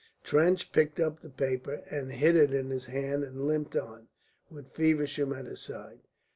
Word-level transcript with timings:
Trench 0.23 0.71
picked 0.71 0.99
up 0.99 1.19
the 1.19 1.29
paper, 1.29 1.83
hid 1.85 2.35
it 2.35 2.51
in 2.55 2.71
his 2.71 2.85
hand 2.87 3.23
and 3.23 3.43
limped 3.43 3.75
on, 3.75 4.07
with 4.49 4.71
Feversham 4.73 5.31
at 5.31 5.45
his 5.45 5.59
side. 5.61 5.99